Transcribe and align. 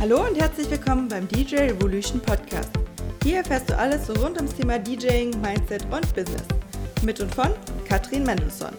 Hallo 0.00 0.26
und 0.26 0.34
herzlich 0.40 0.70
willkommen 0.70 1.08
beim 1.08 1.28
DJ 1.28 1.56
Revolution 1.56 2.22
Podcast. 2.22 2.70
Hier 3.22 3.36
erfährst 3.36 3.68
du 3.68 3.76
alles 3.76 4.08
rund 4.08 4.38
ums 4.38 4.54
Thema 4.54 4.78
DJing, 4.78 5.38
Mindset 5.42 5.84
und 5.92 6.14
Business. 6.14 6.42
Mit 7.02 7.20
und 7.20 7.34
von 7.34 7.52
Katrin 7.86 8.24
Mendelssohn. 8.24 8.72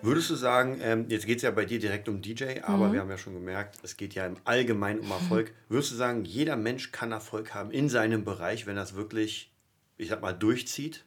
Würdest 0.00 0.30
du 0.30 0.36
sagen, 0.36 0.78
ähm, 0.80 1.06
jetzt 1.08 1.26
geht 1.26 1.38
es 1.38 1.42
ja 1.42 1.50
bei 1.50 1.64
dir 1.64 1.80
direkt 1.80 2.08
um 2.08 2.22
DJ, 2.22 2.60
aber 2.62 2.92
wir 2.92 3.00
haben 3.00 3.10
ja 3.10 3.18
schon 3.18 3.34
gemerkt, 3.34 3.80
es 3.82 3.96
geht 3.96 4.14
ja 4.14 4.24
im 4.24 4.36
Allgemeinen 4.44 5.00
um 5.00 5.10
Erfolg. 5.10 5.52
Würdest 5.68 5.90
du 5.90 5.96
sagen, 5.96 6.24
jeder 6.24 6.54
Mensch 6.54 6.92
kann 6.92 7.10
Erfolg 7.10 7.54
haben 7.54 7.72
in 7.72 7.88
seinem 7.88 8.24
Bereich, 8.24 8.68
wenn 8.68 8.76
er 8.76 8.84
es 8.84 8.94
wirklich, 8.94 9.50
ich 9.96 10.08
sag 10.08 10.22
mal, 10.22 10.34
durchzieht? 10.34 11.04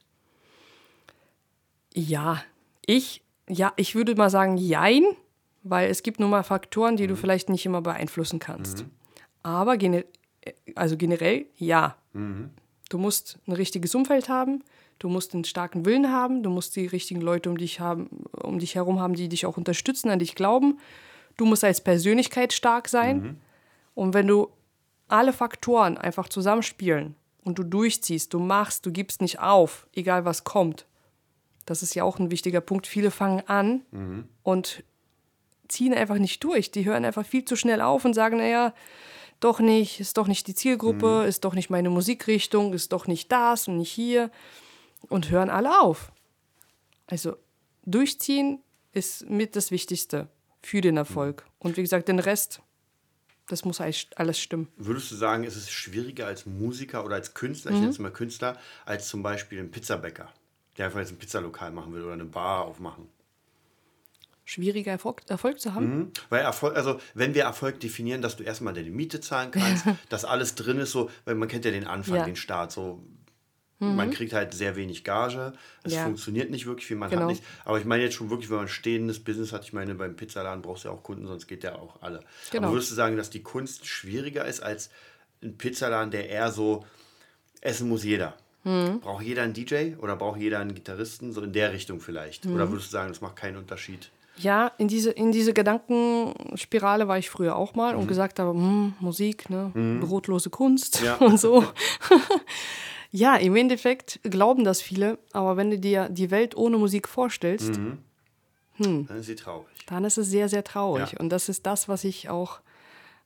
Ja, 1.94 2.44
ich, 2.86 3.22
ja, 3.48 3.72
ich 3.78 3.96
würde 3.96 4.14
mal 4.16 4.30
sagen, 4.30 4.58
jein, 4.58 5.06
weil 5.64 5.90
es 5.90 6.04
gibt 6.04 6.20
nun 6.20 6.30
mal 6.30 6.44
Faktoren, 6.44 6.98
die 6.98 7.08
du 7.08 7.16
vielleicht 7.16 7.50
nicht 7.50 7.66
immer 7.66 7.82
beeinflussen 7.82 8.40
kannst. 8.40 8.86
Aber 9.44 9.78
gene 9.78 10.06
also 10.76 10.98
generell 10.98 11.46
ja. 11.58 11.96
Du 12.90 12.98
musst 12.98 13.40
ein 13.48 13.54
richtiges 13.54 13.94
Umfeld 13.96 14.28
haben, 14.28 14.64
du 15.00 15.08
musst 15.08 15.34
einen 15.34 15.44
starken 15.44 15.86
Willen 15.86 16.12
haben, 16.12 16.44
du 16.44 16.50
musst 16.50 16.76
die 16.76 16.88
richtigen 16.88 17.22
Leute 17.22 17.50
um 17.50 17.58
dich 17.58 17.80
haben, 17.80 18.26
um 18.42 18.60
dich 18.60 18.76
herum 18.76 19.00
haben, 19.00 19.14
die 19.14 19.30
dich 19.30 19.46
auch 19.46 19.58
unterstützen, 19.58 20.10
an 20.10 20.20
dich 20.20 20.36
glauben. 20.36 20.80
Du 21.38 21.46
musst 21.46 21.64
als 21.64 21.82
Persönlichkeit 21.82 22.54
stark 22.54 22.90
sein. 22.90 23.40
Und 23.94 24.14
wenn 24.14 24.28
du 24.28 24.50
alle 25.08 25.34
Faktoren 25.34 25.98
einfach 25.98 26.28
zusammenspielen 26.28 27.16
und 27.44 27.60
du 27.60 27.64
durchziehst, 27.64 28.34
du 28.34 28.40
machst, 28.40 28.86
du 28.86 28.92
gibst 28.92 29.22
nicht 29.22 29.40
auf, 29.40 29.88
egal 29.94 30.26
was 30.26 30.44
kommt. 30.44 30.86
Das 31.66 31.84
ist 31.84 31.94
ja 31.94 32.04
auch 32.04 32.20
ein 32.20 32.32
wichtiger 32.32 32.62
Punkt. 32.62 32.88
Viele 32.88 33.12
fangen 33.12 33.44
an 33.48 33.82
und 34.44 34.84
ziehen 35.72 35.94
einfach 35.94 36.18
nicht 36.18 36.44
durch. 36.44 36.72
Die 36.72 36.86
hören 36.86 37.06
einfach 37.06 37.26
viel 37.26 37.46
zu 37.46 37.56
schnell 37.56 37.82
auf 37.82 38.06
und 38.06 38.14
sagen, 38.14 38.38
naja, 38.38 38.74
doch 39.40 39.60
nicht, 39.60 40.00
ist 40.00 40.18
doch 40.18 40.28
nicht 40.28 40.48
die 40.48 40.54
Zielgruppe, 40.54 41.26
ist 41.26 41.44
doch 41.44 41.56
nicht 41.56 41.70
meine 41.70 41.90
Musikrichtung, 41.90 42.74
ist 42.74 42.94
doch 42.94 43.08
nicht 43.08 43.32
das 43.32 43.68
und 43.68 43.78
nicht 43.78 43.92
hier. 43.92 44.30
Und 45.10 45.32
hören 45.32 45.50
alle 45.50 45.82
auf. 45.82 46.12
Also 47.08 47.36
durchziehen 47.84 48.60
ist 48.94 49.28
mit 49.30 49.56
das 49.56 49.72
Wichtigste 49.72 50.28
für 50.62 50.82
den 50.82 50.96
Erfolg. 50.98 51.46
Und 51.58 51.76
wie 51.76 51.82
gesagt, 51.82 52.08
den 52.08 52.20
Rest, 52.20 52.62
das 53.48 53.66
muss 53.66 53.82
alles 53.82 54.40
stimmen. 54.40 54.68
Würdest 54.78 55.10
du 55.10 55.16
sagen, 55.16 55.44
ist 55.44 55.56
es 55.56 55.72
schwieriger 55.72 56.28
als 56.28 56.46
Musiker 56.46 57.04
oder 57.04 57.16
als 57.16 57.34
Künstler, 57.34 57.72
ich 57.72 57.78
nenne 57.80 57.90
es 57.90 58.00
mal 58.00 58.12
Künstler, 58.12 58.58
als 58.86 59.08
zum 59.08 59.24
Beispiel 59.24 59.60
ein 59.60 59.72
Pizzabäcker, 59.72 60.30
der 60.78 60.86
einfach 60.86 61.00
jetzt 61.00 61.12
ein 61.12 61.18
Pizzalokal 61.18 61.72
machen 61.72 61.94
will 61.94 62.04
oder 62.04 62.14
eine 62.14 62.26
Bar 62.26 62.66
aufmachen? 62.66 63.10
Schwieriger 64.52 64.92
Erfolg, 64.92 65.22
Erfolg 65.30 65.62
zu 65.62 65.74
haben? 65.74 65.98
Mhm. 65.98 66.12
Weil 66.30 66.42
Erfolg, 66.42 66.76
also 66.76 67.00
wenn 67.14 67.34
wir 67.34 67.44
Erfolg 67.44 67.80
definieren, 67.80 68.22
dass 68.22 68.36
du 68.36 68.44
erstmal 68.44 68.74
deine 68.74 68.90
Miete 68.90 69.22
zahlen 69.22 69.50
kannst, 69.52 69.86
dass 70.10 70.26
alles 70.26 70.56
drin 70.56 70.78
ist, 70.80 70.92
so, 70.92 71.10
weil 71.24 71.36
man 71.36 71.48
kennt 71.48 71.64
ja 71.64 71.72
den 71.72 71.88
Anfang, 71.88 72.18
Ja. 72.18 72.26
den 72.26 72.36
Start, 72.36 72.72
so 72.74 73.02
man 73.80 74.12
kriegt 74.12 74.34
halt 74.34 74.54
sehr 74.54 74.76
wenig 74.76 75.04
Gage, 75.04 75.54
es 75.84 75.94
Ja. 75.94 76.04
funktioniert 76.04 76.52
nicht 76.52 76.68
wirklich 76.68 76.86
viel, 76.86 76.98
man 76.98 77.10
Genau. 77.10 77.24
hat 77.24 77.30
nichts. 77.30 77.46
Aber 77.66 77.80
ich 77.80 77.86
meine 77.86 78.04
jetzt 78.04 78.14
schon 78.14 78.30
wirklich, 78.30 78.50
wenn 78.52 78.58
man 78.58 78.66
ein 78.66 78.70
stehendes 78.70 79.24
Business 79.24 79.54
hat, 79.54 79.64
ich 79.64 79.74
meine, 79.74 79.96
beim 79.96 80.16
Pizzaladen 80.16 80.62
brauchst 80.62 80.84
du 80.84 80.90
ja 80.90 80.94
auch 80.94 81.02
Kunden, 81.02 81.26
sonst 81.26 81.48
geht 81.48 81.64
der 81.64 81.80
auch 81.80 82.00
alle. 82.02 82.20
Genau. 82.52 82.68
Aber 82.68 82.76
würdest 82.76 82.92
du 82.92 82.96
sagen, 82.96 83.18
dass 83.18 83.32
die 83.32 83.42
Kunst 83.42 83.88
schwieriger 83.88 84.46
ist 84.46 84.60
als 84.62 84.92
ein 85.42 85.58
Pizzaladen, 85.58 86.12
der 86.12 86.30
eher 86.30 86.52
so, 86.52 86.86
essen 87.62 87.90
muss 87.90 88.04
jeder? 88.04 88.36
Mhm. 88.66 89.00
Braucht 89.00 89.24
jeder 89.24 89.42
einen 89.42 89.54
DJ 89.54 89.96
oder 89.98 90.16
braucht 90.16 90.40
jeder 90.40 90.60
einen 90.60 90.76
Gitarristen? 90.76 91.34
So 91.34 91.42
in 91.42 91.52
der 91.54 91.74
Richtung 91.74 92.02
vielleicht. 92.02 92.46
Oder 92.46 92.68
Mhm. 92.68 92.72
würdest 92.74 92.90
du 92.90 92.92
sagen, 92.92 93.10
das 93.10 93.22
macht 93.22 93.38
keinen 93.38 93.58
Unterschied? 93.58 94.12
Ja, 94.42 94.72
in 94.78 94.88
diese, 94.88 95.12
in 95.12 95.32
diese 95.32 95.54
Gedankenspirale 95.54 97.08
war 97.08 97.18
ich 97.18 97.30
früher 97.30 97.56
auch 97.56 97.76
mal 97.76 97.96
und 97.96 98.08
gesagt 98.08 98.40
habe, 98.40 98.52
hm, 98.52 98.94
Musik, 99.00 99.50
ne, 99.50 99.72
brotlose 100.02 100.50
Kunst 100.50 101.02
Ja. 101.02 101.16
und 101.20 101.40
so. 101.40 101.64
ja, 103.12 103.36
im 103.36 103.56
Endeffekt 103.56 104.20
glauben 104.24 104.64
das 104.64 104.82
viele, 104.82 105.18
aber 105.34 105.58
wenn 105.58 105.70
du 105.72 105.78
dir 105.80 106.10
die 106.10 106.32
Welt 106.32 106.56
ohne 106.56 106.78
Musik 106.78 107.08
vorstellst, 107.08 107.80
Dann 108.78 109.06
ist 109.10 109.26
sie 109.28 109.36
traurig. 109.36 109.68
dann 109.88 110.06
ist 110.06 110.18
es 110.18 110.28
sehr, 110.30 110.50
sehr 110.50 110.64
traurig. 110.64 111.12
Ja. 111.14 111.20
Und 111.20 111.30
das 111.30 111.50
ist 111.50 111.66
das, 111.66 111.88
was 111.88 112.04
ich 112.04 112.30
auch 112.30 112.62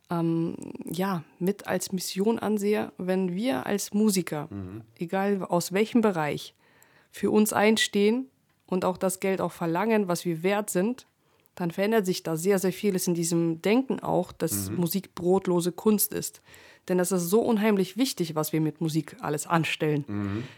ähm, 0.10 0.56
ja, 0.86 1.24
mit 1.40 1.68
als 1.68 1.92
Mission 1.92 2.40
ansehe, 2.40 2.92
wenn 2.98 3.34
wir 3.36 3.66
als 3.66 3.94
Musiker, 3.94 4.50
egal 5.00 5.44
aus 5.44 5.72
welchem 5.72 6.02
Bereich, 6.02 6.54
für 7.12 7.32
uns 7.32 7.54
einstehen 7.54 8.30
und 8.68 8.86
auch 8.86 8.98
das 8.98 9.20
Geld 9.20 9.42
auch 9.42 9.52
verlangen, 9.52 10.08
was 10.08 10.26
wir 10.26 10.44
wert 10.44 10.70
sind, 10.70 11.08
dann 11.56 11.72
verändert 11.72 12.06
sich 12.06 12.22
da 12.24 12.36
sehr, 12.36 12.60
sehr 12.60 12.74
vieles 12.74 13.08
in 13.08 13.14
diesem 13.14 13.62
Denken 13.62 14.02
auch, 14.02 14.32
dass 14.32 14.70
Musik 14.72 15.16
brotlose 15.16 15.72
Kunst 15.72 16.14
ist. 16.14 16.42
Denn 16.88 16.98
das 17.00 17.12
ist 17.12 17.30
so 17.30 17.42
unheimlich 17.42 17.98
wichtig, 17.98 18.36
was 18.36 18.54
wir 18.54 18.62
mit 18.62 18.80
Musik 18.80 19.16
alles 19.22 19.48
anstellen. 19.48 20.06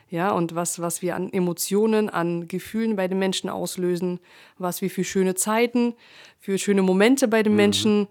Ja, 0.09 0.31
und 0.31 0.55
was, 0.55 0.81
was 0.81 1.01
wir 1.01 1.15
an 1.15 1.31
Emotionen, 1.31 2.09
an 2.09 2.47
Gefühlen 2.47 2.95
bei 2.95 3.07
den 3.07 3.19
Menschen 3.19 3.49
auslösen, 3.49 4.19
was 4.57 4.81
wir 4.81 4.89
für 4.89 5.03
schöne 5.03 5.35
Zeiten, 5.35 5.93
für 6.39 6.57
schöne 6.57 6.81
Momente 6.81 7.27
bei 7.27 7.43
den 7.43 7.55
Menschen 7.55 8.07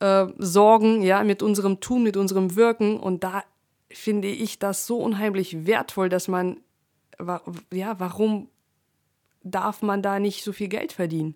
äh, 0.00 0.26
sorgen, 0.38 1.02
ja, 1.02 1.22
mit 1.22 1.42
unserem 1.42 1.78
Tun, 1.80 2.02
mit 2.02 2.16
unserem 2.16 2.56
Wirken. 2.56 2.98
Und 2.98 3.22
da 3.22 3.44
finde 3.88 4.28
ich 4.28 4.58
das 4.58 4.86
so 4.86 4.96
unheimlich 4.96 5.66
wertvoll, 5.66 6.08
dass 6.08 6.26
man, 6.26 6.56
ja, 7.72 8.00
warum 8.00 8.48
darf 9.42 9.82
man 9.82 10.02
da 10.02 10.18
nicht 10.18 10.44
so 10.44 10.52
viel 10.52 10.68
Geld 10.68 10.92
verdienen? 10.92 11.34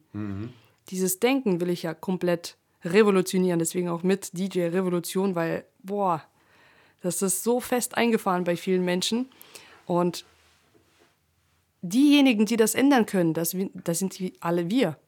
Dieses 0.90 1.20
Denken 1.20 1.60
will 1.60 1.70
ich 1.70 1.82
ja 1.82 1.94
komplett 1.94 2.56
revolutionieren, 2.84 3.58
deswegen 3.58 3.88
auch 3.88 4.02
mit 4.02 4.36
DJ 4.36 4.66
Revolution, 4.66 5.34
weil, 5.34 5.64
boah, 5.82 6.22
das 7.00 7.22
ist 7.22 7.42
so 7.42 7.60
fest 7.60 7.96
eingefahren 7.96 8.44
bei 8.44 8.56
vielen 8.56 8.84
Menschen. 8.84 9.30
Und 9.86 10.24
diejenigen, 11.82 12.46
die 12.46 12.56
das 12.56 12.74
ändern 12.74 13.06
können, 13.06 13.34
das, 13.34 13.56
das 13.74 13.98
sind 13.98 14.18
die, 14.18 14.34
alle 14.40 14.70
wir. 14.70 14.98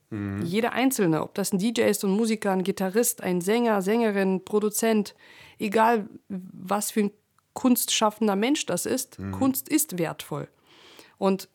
Jeder 0.45 0.73
Einzelne, 0.73 1.23
ob 1.23 1.35
das 1.35 1.53
ein 1.53 1.59
DJ 1.59 1.83
ist, 1.83 2.05
ein 2.05 2.11
Musiker, 2.11 2.53
ein 2.53 2.63
Gitarrist, 2.63 3.23
ein 3.23 3.41
Sänger, 3.41 3.83
Sängerin, 3.83 4.45
Produzent, 4.45 5.17
egal 5.59 6.09
was 6.29 6.93
für 6.93 7.01
ein 7.01 7.11
kunstschaffender 7.55 8.37
Mensch 8.37 8.67
das 8.67 8.87
ist, 8.87 9.19
Kunst 9.33 9.69
ist 9.69 9.99
wertvoll. 9.99 10.49
Und 11.19 11.49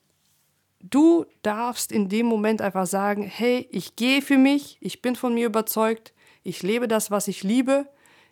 du 0.83 1.25
darfst 1.41 1.91
in 1.91 2.09
dem 2.09 2.25
Moment 2.25 2.61
einfach 2.61 2.85
sagen, 2.85 3.23
hey, 3.23 3.67
ich 3.71 3.95
gehe 3.95 4.21
für 4.21 4.37
mich, 4.37 4.77
ich 4.81 5.01
bin 5.01 5.15
von 5.15 5.33
mir 5.33 5.45
überzeugt, 5.45 6.13
ich 6.43 6.63
lebe 6.63 6.87
das, 6.87 7.11
was 7.11 7.27
ich 7.27 7.43
liebe, 7.43 7.87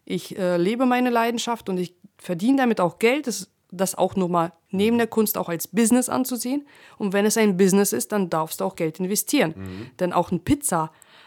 ich 0.05 0.37
äh, 0.37 0.57
lebe 0.57 0.85
meine 0.85 1.09
Leidenschaft 1.09 1.69
und 1.69 1.77
ich 1.77 1.93
verdiene 2.17 2.57
damit 2.57 2.81
auch 2.81 2.99
Geld, 2.99 3.27
das, 3.27 3.49
das 3.71 3.95
auch 3.95 4.15
nur 4.15 4.29
mal 4.29 4.53
neben 4.71 4.97
der 4.97 5.07
Kunst 5.07 5.37
auch 5.37 5.49
als 5.49 5.67
Business 5.67 6.09
anzusehen. 6.09 6.67
Und 6.97 7.13
wenn 7.13 7.25
es 7.25 7.37
ein 7.37 7.57
Business 7.57 7.93
ist, 7.93 8.11
dann 8.11 8.29
darfst 8.29 8.61
du 8.61 8.65
auch 8.65 8.75
Geld 8.75 8.99
investieren. 8.99 9.53
Denn 9.99 10.13
auch 10.13 10.31
ein 10.31 10.41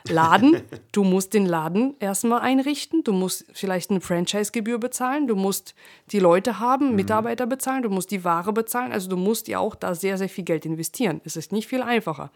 Pizzaladen, 0.04 0.62
du 0.92 1.04
musst 1.04 1.34
den 1.34 1.46
Laden 1.46 1.94
erstmal 2.00 2.40
einrichten, 2.40 3.04
du 3.04 3.12
musst 3.12 3.44
vielleicht 3.52 3.90
eine 3.90 4.00
Franchise-Gebühr 4.00 4.78
bezahlen, 4.78 5.26
du 5.26 5.36
musst 5.36 5.74
die 6.10 6.18
Leute 6.18 6.58
haben, 6.58 6.94
Mitarbeiter 6.94 7.46
bezahlen, 7.46 7.82
du 7.82 7.90
musst 7.90 8.10
die 8.10 8.24
Ware 8.24 8.52
bezahlen, 8.52 8.92
also 8.92 9.08
du 9.08 9.16
musst 9.16 9.48
ja 9.48 9.58
auch 9.58 9.74
da 9.74 9.94
sehr, 9.94 10.18
sehr 10.18 10.28
viel 10.28 10.44
Geld 10.44 10.66
investieren. 10.66 11.20
Es 11.24 11.36
ist 11.36 11.52
nicht 11.52 11.68
viel 11.68 11.82
einfacher. 11.82 12.30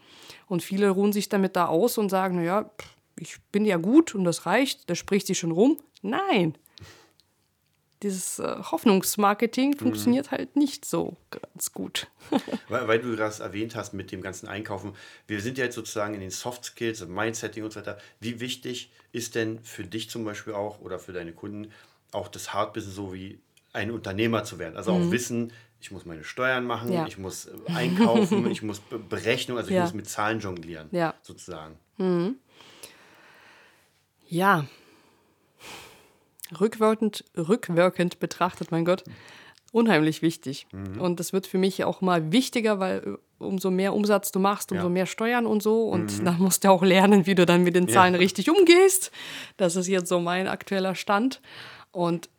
Und 0.47 0.63
viele 0.63 0.89
ruhen 0.89 1.13
sich 1.13 1.29
damit 1.29 1.55
da 1.55 1.67
aus 1.67 1.97
und 1.97 2.09
sagen, 2.09 2.37
naja, 2.37 2.69
ich 3.19 3.37
bin 3.51 3.65
ja 3.65 3.77
gut 3.77 4.15
und 4.15 4.23
das 4.23 4.45
reicht, 4.45 4.89
das 4.89 4.97
spricht 4.97 5.27
sich 5.27 5.39
schon 5.39 5.51
rum. 5.51 5.77
Nein. 6.01 6.55
Dieses 8.03 8.37
äh, 8.39 8.57
Hoffnungsmarketing 8.71 9.75
funktioniert 9.77 10.29
halt 10.31 10.55
nicht 10.55 10.85
so 10.85 11.17
ganz 11.31 11.71
gut. 11.73 12.07
Weil, 12.69 12.87
weil 12.87 12.99
du 12.99 13.15
das 13.15 13.39
erwähnt 13.39 13.75
hast 13.75 13.93
mit 13.93 14.11
dem 14.11 14.21
ganzen 14.21 14.47
Einkaufen. 14.47 14.93
Wir 15.27 15.41
sind 15.41 15.57
ja 15.57 15.63
jetzt 15.63 15.75
sozusagen 15.75 16.13
in 16.13 16.19
den 16.19 16.29
Soft 16.29 16.65
Skills, 16.65 17.01
im 17.01 17.13
Mindsetting 17.13 17.63
und 17.63 17.71
so 17.71 17.79
weiter. 17.79 17.97
Wie 18.19 18.39
wichtig 18.39 18.91
ist 19.13 19.33
denn 19.35 19.59
für 19.63 19.83
dich 19.85 20.09
zum 20.09 20.25
Beispiel 20.25 20.53
auch 20.53 20.79
oder 20.81 20.99
für 20.99 21.13
deine 21.13 21.31
Kunden 21.31 21.71
auch 22.11 22.27
das 22.27 22.53
Hard 22.53 22.73
Business 22.73 22.95
so 22.95 23.13
wie 23.13 23.39
ein 23.73 23.89
Unternehmer 23.91 24.43
zu 24.43 24.59
werden? 24.59 24.75
Also 24.77 24.91
auch 24.91 25.09
wissen, 25.11 25.53
ich 25.79 25.91
muss 25.91 26.05
meine 26.05 26.23
Steuern 26.23 26.65
machen, 26.65 26.89
Mhm. 26.89 26.93
Ja. 26.95 27.07
ich 27.07 27.17
muss 27.17 27.45
äh, 27.45 27.51
einkaufen, 27.73 28.45
ich 28.51 28.61
muss 28.61 28.79
Be 28.81 28.99
Berechnung, 28.99 29.57
also 29.57 29.69
ich 29.69 29.75
Ja. 29.75 29.83
muss 29.83 29.93
mit 29.93 30.07
Zahlen 30.09 30.39
jonglieren, 30.39 30.89
Ja. 30.91 31.13
sozusagen. 31.23 31.77
Ja. 34.27 34.65
Rückwirkend, 36.59 37.23
rückwirkend 37.35 38.19
betrachtet, 38.19 38.71
mein 38.71 38.85
Gott, 38.85 39.03
unheimlich 39.71 40.21
wichtig. 40.21 40.67
Und 40.99 41.19
das 41.19 41.33
wird 41.33 41.47
für 41.47 41.57
mich 41.57 41.83
auch 41.83 42.01
mal 42.01 42.31
wichtiger, 42.31 42.79
weil 42.79 43.17
äh, 43.39 43.43
umso 43.43 43.69
mehr 43.69 43.93
Umsatz 43.93 44.31
du 44.31 44.39
machst, 44.39 44.71
umso 44.71 44.85
Ja. 44.85 44.89
mehr 44.89 45.05
Steuern 45.05 45.45
und 45.45 45.61
so. 45.61 45.87
Und 45.89 46.25
dann 46.25 46.39
musst 46.39 46.63
du 46.63 46.69
auch 46.69 46.83
lernen, 46.83 47.25
wie 47.25 47.35
du 47.35 47.45
dann 47.45 47.63
mit 47.63 47.75
den 47.75 47.87
Zahlen 47.87 48.15
richtig 48.15 48.49
umgehst. 48.49 49.11
Das 49.57 49.75
ist 49.75 49.87
jetzt 49.87 50.07
so 50.09 50.19
mein 50.19 50.47
aktueller 50.47 50.95
Stand. 50.95 51.41
Und 51.91 52.29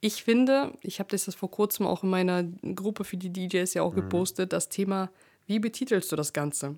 ich 0.00 0.24
finde, 0.24 0.72
ich 0.80 0.98
habe 0.98 1.10
das 1.10 1.32
vor 1.34 1.50
kurzem 1.50 1.86
auch 1.86 2.02
in 2.02 2.10
meiner 2.10 2.42
Gruppe 2.74 3.04
für 3.04 3.16
die 3.16 3.32
DJs 3.32 3.72
ja 3.74 3.82
auch 3.82 3.94
gepostet, 3.94 4.52
das 4.52 4.68
Thema, 4.68 5.10
wie 5.46 5.58
betitelst 5.60 6.10
du 6.10 6.16
das 6.16 6.32
Ganze? 6.32 6.74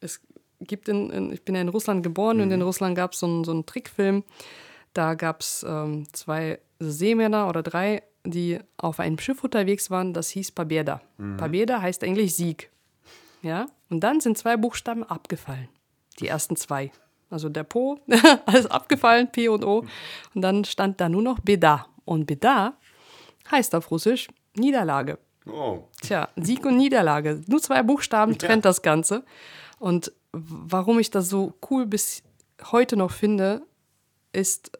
Es 0.00 0.20
gibt 0.60 0.88
in, 0.88 1.10
in 1.10 1.32
ich 1.32 1.42
bin 1.42 1.54
ja 1.54 1.60
in 1.60 1.68
Russland 1.68 2.02
geboren 2.02 2.40
und 2.40 2.50
in 2.50 2.62
Russland 2.62 2.96
gab 2.96 3.12
es 3.12 3.18
so 3.18 3.26
einen, 3.26 3.44
so 3.44 3.50
einen 3.50 3.66
Trickfilm, 3.66 4.22
Da 4.92 5.14
gab 5.14 5.40
es 5.40 5.64
ähm, 5.68 6.06
zwei 6.12 6.58
Seemänner 6.78 7.48
oder 7.48 7.62
drei, 7.62 8.02
die 8.24 8.58
auf 8.76 9.00
einem 9.00 9.18
Schiff 9.18 9.42
unterwegs 9.42 9.90
waren, 9.90 10.12
das 10.12 10.28
hieß 10.30 10.52
Pabeda. 10.52 11.00
Mhm. 11.18 11.36
Pabeda 11.36 11.80
heißt 11.80 12.04
eigentlich 12.04 12.34
Sieg. 12.34 12.70
Ja? 13.42 13.66
Und 13.90 14.00
dann 14.00 14.20
sind 14.20 14.38
zwei 14.38 14.56
Buchstaben 14.56 15.02
abgefallen. 15.04 15.68
Die 16.18 16.28
ersten 16.28 16.56
zwei. 16.56 16.92
Also 17.30 17.48
der 17.48 17.64
Po, 17.64 17.98
alles 18.46 18.66
abgefallen, 18.66 19.30
P 19.32 19.48
und 19.48 19.64
O. 19.64 19.84
Und 20.34 20.42
dann 20.42 20.64
stand 20.64 21.00
da 21.00 21.08
nur 21.08 21.22
noch 21.22 21.40
Beda. 21.40 21.86
Und 22.04 22.26
Beda 22.26 22.74
heißt 23.50 23.74
auf 23.74 23.90
Russisch 23.90 24.28
Niederlage. 24.54 25.18
Oh. 25.46 25.84
Tja, 26.02 26.28
Sieg 26.36 26.64
und 26.64 26.76
Niederlage. 26.76 27.40
Nur 27.46 27.60
zwei 27.60 27.82
Buchstaben 27.82 28.38
trennt 28.38 28.64
ja. 28.64 28.70
das 28.70 28.82
Ganze. 28.82 29.24
Und 29.78 30.12
warum 30.32 30.98
ich 30.98 31.10
das 31.10 31.28
so 31.28 31.54
cool 31.70 31.86
bis 31.86 32.22
heute 32.70 32.96
noch 32.96 33.10
finde, 33.10 33.62
ist, 34.32 34.78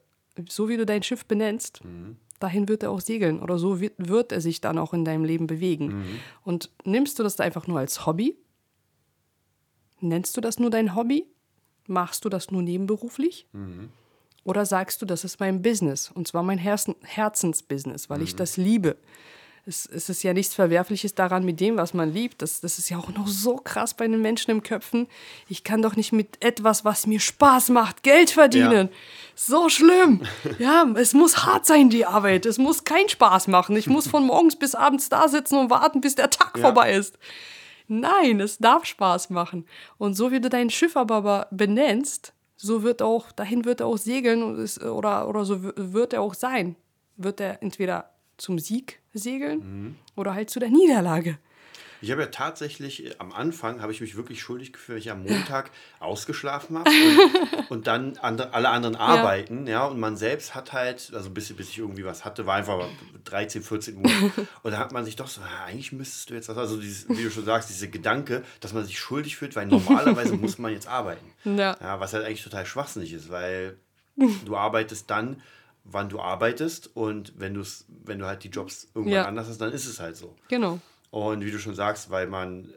so 0.48 0.68
wie 0.68 0.76
du 0.76 0.86
dein 0.86 1.02
Schiff 1.02 1.26
benennst, 1.26 1.84
mhm. 1.84 2.16
dahin 2.40 2.68
wird 2.68 2.82
er 2.82 2.90
auch 2.90 3.00
segeln 3.00 3.40
oder 3.40 3.58
so 3.58 3.80
wird, 3.80 3.94
wird, 3.98 4.32
er 4.32 4.40
sich 4.40 4.60
dann 4.60 4.78
auch 4.78 4.92
in 4.92 5.04
deinem 5.04 5.24
Leben 5.24 5.46
bewegen. 5.46 5.98
Mhm. 5.98 6.18
Und 6.44 6.70
nimmst 6.84 7.18
du 7.18 7.22
das 7.22 7.40
einfach 7.40 7.66
nur 7.66 7.78
als 7.78 8.06
Hobby? 8.06 8.36
Nennst 10.00 10.36
du 10.36 10.40
das 10.40 10.58
nur 10.58 10.70
dein 10.70 10.94
Hobby? 10.94 11.26
Machst 11.86 12.24
du 12.24 12.28
das 12.28 12.50
nur 12.50 12.62
nebenberuflich? 12.62 13.46
Mhm. 13.52 13.90
Oder 14.44 14.66
sagst 14.66 15.00
du, 15.00 15.06
das 15.06 15.24
ist 15.24 15.38
mein 15.38 15.62
Business 15.62 16.10
und 16.10 16.26
zwar 16.26 16.42
mein 16.42 16.58
Herzen 16.58 16.96
Herzensbusiness, 17.02 18.10
weil 18.10 18.22
ich 18.22 18.32
mhm. 18.34 18.38
das 18.38 18.56
liebe? 18.56 18.96
Es, 19.64 19.86
es 19.86 20.08
ist 20.08 20.22
ja 20.24 20.32
nichts 20.32 20.54
Verwerfliches 20.54 21.14
daran 21.14 21.44
mit 21.44 21.60
dem, 21.60 21.76
was 21.76 21.94
man 21.94 22.12
liebt. 22.12 22.42
Das, 22.42 22.60
das 22.60 22.78
ist 22.78 22.90
ja 22.90 22.98
auch 22.98 23.10
noch 23.10 23.28
so 23.28 23.56
krass 23.56 23.94
bei 23.94 24.08
den 24.08 24.20
Menschen 24.20 24.50
im 24.50 24.62
Köpfen. 24.62 25.06
Ich 25.48 25.62
kann 25.62 25.82
doch 25.82 25.94
nicht 25.94 26.12
mit 26.12 26.44
etwas, 26.44 26.84
was 26.84 27.06
mir 27.06 27.20
Spaß 27.20 27.68
macht, 27.68 28.02
Geld 28.02 28.30
verdienen. 28.30 28.88
Ja. 28.88 28.96
So 29.34 29.68
schlimm. 29.68 30.22
Ja, 30.58 30.86
es 30.96 31.14
muss 31.14 31.44
hart 31.44 31.66
sein, 31.66 31.88
die 31.90 32.04
Arbeit. 32.04 32.46
Es 32.46 32.58
muss 32.58 32.84
keinen 32.84 33.08
Spaß 33.08 33.48
machen. 33.48 33.76
Ich 33.76 33.86
muss 33.86 34.06
von 34.06 34.26
morgens 34.26 34.56
bis 34.56 34.74
abends 34.74 35.08
da 35.08 35.28
sitzen 35.28 35.56
und 35.56 35.70
warten, 35.70 36.00
bis 36.00 36.14
der 36.14 36.30
Tag 36.30 36.52
ja. 36.56 36.62
vorbei 36.62 36.92
ist. 36.92 37.18
Nein, 37.88 38.40
es 38.40 38.58
darf 38.58 38.84
Spaß 38.84 39.30
machen. 39.30 39.66
Und 39.98 40.14
so 40.14 40.30
wie 40.30 40.40
du 40.40 40.48
dein 40.48 40.70
Schiff 40.70 40.96
aber 40.96 41.48
benennst, 41.50 42.32
so 42.56 42.82
wird 42.82 43.02
auch, 43.02 43.32
dahin 43.32 43.64
wird 43.64 43.80
er 43.80 43.86
auch 43.86 43.96
segeln 43.98 44.66
oder, 44.82 45.28
oder 45.28 45.44
so 45.44 45.62
wird 45.62 46.12
er 46.12 46.22
auch 46.22 46.34
sein. 46.34 46.76
Wird 47.16 47.40
er 47.40 47.62
entweder 47.62 48.11
zum 48.42 48.58
Sieg 48.58 49.00
segeln 49.14 49.58
mhm. 49.58 49.96
oder 50.16 50.34
halt 50.34 50.50
zu 50.50 50.58
der 50.58 50.68
Niederlage. 50.68 51.38
Ich 52.02 52.10
habe 52.10 52.22
ja 52.22 52.26
tatsächlich, 52.26 53.06
äh, 53.06 53.14
am 53.18 53.32
Anfang 53.32 53.80
habe 53.80 53.92
ich 53.92 54.00
mich 54.00 54.16
wirklich 54.16 54.42
schuldig 54.42 54.72
gefühlt, 54.72 54.96
weil 54.96 55.00
ich 55.00 55.10
am 55.12 55.22
Montag 55.22 55.70
ausgeschlafen 56.00 56.76
habe 56.76 56.90
und, 56.90 57.70
und, 57.70 57.86
dann 57.86 58.18
andre, 58.18 58.52
alle 58.52 58.70
anderen 58.70 58.96
arbeiten, 58.96 59.68
ja. 59.68 59.72
ja. 59.72 59.84
und 59.86 60.00
man 60.00 60.16
selbst 60.16 60.56
hat 60.56 60.72
halt, 60.72 61.12
also 61.14 61.30
bis, 61.30 61.52
bis 61.52 61.68
ich 61.68 61.78
irgendwie 61.78 62.04
was 62.04 62.24
hatte, 62.24 62.44
war 62.44 62.56
einfach 62.56 62.84
13, 63.22 63.62
14 63.62 63.96
Uhr 63.98 64.02
und 64.64 64.72
da 64.72 64.78
hat 64.78 64.90
man 64.90 65.04
sich 65.04 65.14
doch 65.14 65.28
so, 65.28 65.40
eigentlich 65.64 65.92
müsstest 65.92 66.30
du 66.30 66.34
jetzt 66.34 66.48
was, 66.48 66.58
also 66.58 66.76
dieses, 66.76 67.08
wie 67.08 67.22
du 67.22 67.30
schon 67.30 67.44
sagst, 67.44 67.70
dieser 67.70 67.86
Gedanke, 67.86 68.42
dass 68.58 68.72
man 68.72 68.84
sich 68.84 68.98
schuldig 68.98 69.36
fühlt, 69.36 69.54
weil 69.54 69.66
normalerweise 69.66 70.32
muss 70.36 70.58
man 70.58 70.72
jetzt 70.72 70.88
arbeiten. 70.88 71.32
Ja. 71.44 71.76
ja. 71.80 72.00
Was 72.00 72.12
halt 72.12 72.26
eigentlich 72.26 72.42
total 72.42 72.66
schwachsinnig 72.66 73.12
ist, 73.12 73.30
weil 73.30 73.78
du 74.16 74.56
arbeitest 74.56 75.08
dann, 75.08 75.40
wann 75.84 76.08
du 76.08 76.20
arbeitest 76.20 76.94
und 76.96 77.32
wenn, 77.38 77.54
du's, 77.54 77.86
wenn 77.88 78.18
du 78.18 78.26
halt 78.26 78.44
die 78.44 78.48
Jobs 78.48 78.88
irgendwann 78.94 79.14
ja. 79.14 79.24
anders 79.26 79.48
hast, 79.48 79.60
dann 79.60 79.72
ist 79.72 79.86
es 79.86 80.00
halt 80.00 80.16
so. 80.16 80.34
Genau. 80.48 80.80
Und 81.10 81.44
wie 81.44 81.50
du 81.50 81.58
schon 81.58 81.74
sagst, 81.74 82.10
weil 82.10 82.26
man 82.26 82.72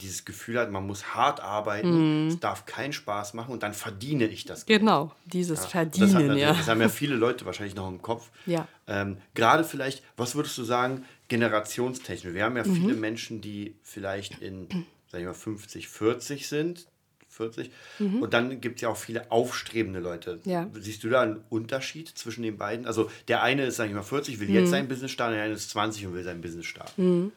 dieses 0.00 0.24
Gefühl 0.24 0.58
hat, 0.58 0.70
man 0.70 0.86
muss 0.86 1.14
hart 1.14 1.40
arbeiten, 1.40 2.26
mm. 2.26 2.28
es 2.28 2.40
darf 2.40 2.66
keinen 2.66 2.92
Spaß 2.92 3.34
machen 3.34 3.52
und 3.52 3.62
dann 3.62 3.74
verdiene 3.74 4.26
ich 4.26 4.44
das. 4.44 4.66
Geld. 4.66 4.80
Genau, 4.80 5.12
dieses 5.24 5.62
ja. 5.62 5.68
Verdienen, 5.68 6.28
das 6.28 6.38
ja. 6.38 6.52
Das 6.52 6.68
haben 6.68 6.80
ja 6.80 6.88
viele 6.88 7.14
Leute 7.14 7.46
wahrscheinlich 7.46 7.76
noch 7.76 7.88
im 7.88 8.02
Kopf. 8.02 8.30
Ja. 8.46 8.66
Ähm, 8.86 9.18
Gerade 9.34 9.64
vielleicht, 9.64 10.02
was 10.16 10.34
würdest 10.34 10.58
du 10.58 10.64
sagen, 10.64 11.04
generationstechnisch? 11.28 12.34
Wir 12.34 12.44
haben 12.44 12.56
ja 12.56 12.64
mhm. 12.64 12.74
viele 12.74 12.94
Menschen, 12.94 13.40
die 13.40 13.76
vielleicht 13.82 14.40
in, 14.40 14.68
sag 15.10 15.20
ich 15.20 15.26
mal, 15.26 15.34
50, 15.34 15.88
40 15.88 16.48
sind, 16.48 16.86
40. 17.34 17.70
Mhm. 17.98 18.22
Und 18.22 18.32
dann 18.32 18.60
gibt 18.60 18.76
es 18.76 18.82
ja 18.82 18.88
auch 18.88 18.96
viele 18.96 19.30
aufstrebende 19.30 20.00
Leute. 20.00 20.40
Ja. 20.44 20.68
Siehst 20.74 21.04
du 21.04 21.08
da 21.08 21.22
einen 21.22 21.44
Unterschied 21.50 22.08
zwischen 22.08 22.42
den 22.42 22.56
beiden? 22.56 22.86
Also 22.86 23.10
der 23.28 23.42
eine 23.42 23.64
ist, 23.66 23.76
sag 23.76 23.88
ich 23.88 23.94
mal, 23.94 24.02
40, 24.02 24.40
will 24.40 24.48
mhm. 24.48 24.54
jetzt 24.54 24.70
sein 24.70 24.88
Business 24.88 25.10
starten, 25.10 25.34
der 25.34 25.44
eine 25.44 25.54
ist 25.54 25.70
20 25.70 26.06
und 26.06 26.14
will 26.14 26.24
sein 26.24 26.40
Business 26.40 26.66
starten. 26.66 27.22
Mhm. 27.24 27.32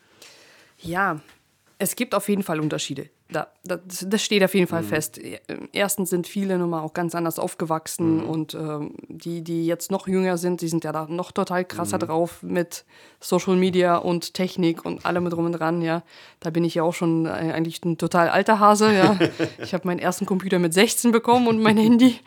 Ja, 0.80 1.22
es 1.80 1.96
gibt 1.96 2.14
auf 2.14 2.30
jeden 2.30 2.44
Fall 2.44 2.60
Unterschiede. 2.60 3.10
Da, 3.30 3.48
das, 3.66 4.06
das 4.08 4.24
steht 4.24 4.42
auf 4.42 4.54
jeden 4.54 4.68
Fall 4.68 4.84
mhm. 4.84 4.88
fest. 4.88 5.20
Erstens 5.74 6.10
sind 6.10 6.28
viele 6.28 6.58
nun 6.58 6.70
mal 6.70 6.82
auch 6.82 6.94
ganz 6.94 7.14
anders 7.14 7.40
aufgewachsen 7.40 8.24
mhm. 8.24 8.30
und 8.30 8.54
ähm, 8.54 8.94
die, 9.10 9.44
die 9.44 9.66
jetzt 9.66 9.92
noch 9.92 10.08
jünger 10.08 10.38
sind, 10.38 10.62
die 10.62 10.70
sind 10.70 10.86
ja 10.86 10.94
da 10.94 11.08
noch 11.10 11.34
total 11.34 11.66
krasser 11.66 11.98
mhm. 11.98 12.02
drauf 12.08 12.42
mit 12.42 12.86
Social 13.20 13.58
Media 13.58 13.98
und 13.98 14.34
Technik 14.34 14.86
und 14.86 15.06
allem 15.06 15.30
drum 15.30 15.46
und 15.46 15.54
dran, 15.54 15.82
ja. 15.82 16.04
Da 16.40 16.52
bin 16.52 16.64
ich 16.64 16.76
ja 16.76 16.84
auch 16.84 16.94
schon 16.94 17.26
äh, 17.26 17.30
eigentlich 17.30 17.84
ein 17.84 17.98
total 17.98 18.30
alter 18.30 18.60
Hase, 18.60 18.94
ja. 18.94 19.20
ich 19.62 19.74
habe 19.74 19.88
meinen 19.88 20.00
ersten 20.00 20.26
Computer 20.26 20.60
mit 20.60 20.74
16 20.74 21.12
bekommen 21.12 21.48
und 21.48 21.62
mein 21.62 21.78
Handy, 21.78 22.20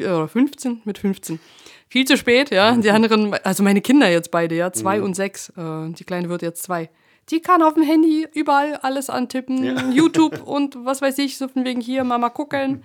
oder 0.00 0.28
15, 0.28 0.82
mit 0.84 0.98
15. 0.98 1.40
Viel 1.88 2.04
zu 2.04 2.16
spät, 2.18 2.50
ja. 2.50 2.76
Die 2.76 2.90
anderen, 2.90 3.34
also 3.42 3.62
meine 3.62 3.80
Kinder 3.80 4.10
jetzt 4.10 4.30
beide, 4.30 4.54
ja, 4.54 4.72
zwei 4.72 4.98
mhm. 4.98 5.04
und 5.04 5.14
sechs. 5.14 5.50
Äh, 5.50 5.90
die 5.92 6.04
Kleine 6.04 6.28
wird 6.28 6.42
jetzt 6.42 6.62
zwei 6.62 6.90
die 7.30 7.40
kann 7.40 7.62
auf 7.62 7.74
dem 7.74 7.82
Handy 7.82 8.26
überall 8.34 8.76
alles 8.76 9.10
antippen, 9.10 9.64
ja. 9.64 9.90
YouTube 9.90 10.42
und 10.46 10.76
was 10.84 11.02
weiß 11.02 11.18
ich, 11.18 11.38
so 11.38 11.48
von 11.48 11.64
wegen 11.64 11.80
hier, 11.80 12.04
Mama 12.04 12.30
gucken. 12.30 12.82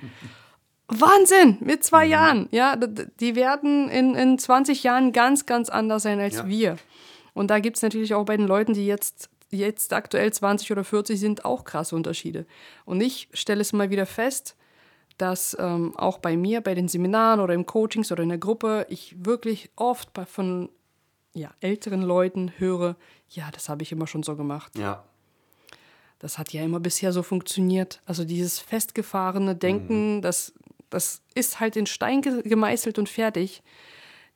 Wahnsinn, 0.88 1.58
mit 1.60 1.84
zwei 1.84 2.06
mhm. 2.06 2.12
Jahren. 2.12 2.48
Ja, 2.52 2.76
die 2.76 3.36
werden 3.36 3.90
in, 3.90 4.16
in 4.16 4.40
20 4.40 4.84
Jahren 4.84 5.12
ganz, 5.12 5.46
ganz 5.46 5.70
anders 5.70 6.04
sein 6.04 6.20
als 6.20 6.38
ja. 6.38 6.48
wir. 6.48 6.78
Und 7.34 7.52
da 7.52 7.60
gibt 7.60 7.78
es 7.78 7.84
natürlich 7.84 8.14
auch 8.14 8.26
bei 8.26 8.38
den 8.38 8.48
Leuten, 8.48 8.74
die 8.74 8.88
jetzt, 8.88 9.30
jetzt 9.52 9.94
aktuell 9.94 10.32
20 10.32 10.72
oder 10.72 10.84
40 10.84 11.20
sind, 11.20 11.46
auch 11.46 11.66
krasse 11.66 11.96
Unterschiede. 11.96 12.46
Und 12.86 13.02
ich 13.02 13.30
stelle 13.34 13.62
es 13.62 13.74
mal 13.74 13.90
wieder 13.90 14.06
fest, 14.06 14.56
dass 15.18 15.58
ähm, 15.60 15.96
auch 15.98 16.20
bei 16.20 16.38
mir, 16.38 16.62
bei 16.62 16.74
den 16.74 16.88
Seminaren 16.88 17.40
oder 17.40 17.54
im 17.54 17.66
Coachings 17.66 18.12
oder 18.12 18.24
in 18.24 18.30
der 18.30 18.38
Gruppe, 18.38 18.86
ich 18.90 19.16
wirklich 19.20 19.72
oft 19.76 20.14
bei, 20.14 20.26
von 20.26 20.70
ja, 21.38 21.52
älteren 21.62 22.02
Leuten 22.02 22.52
höre, 22.58 22.96
ja, 23.30 23.50
das 23.52 23.70
habe 23.70 23.84
ich 23.84 23.92
immer 23.92 24.08
schon 24.08 24.24
so 24.24 24.36
gemacht. 24.36 24.78
Ja. 24.78 25.04
Das 26.20 26.38
hat 26.38 26.52
ja 26.52 26.64
immer 26.64 26.80
bisher 26.80 27.14
so 27.14 27.24
funktioniert. 27.24 28.02
Also 28.06 28.26
dieses 28.26 28.60
festgefahrene 28.60 29.56
Denken, 29.56 30.18
mhm. 30.18 30.22
das, 30.22 30.54
das 30.90 31.22
ist 31.36 31.60
halt 31.60 31.76
in 31.76 31.86
Stein 31.86 32.22
gemeißelt 32.22 32.98
und 32.98 33.08
fertig. 33.08 33.62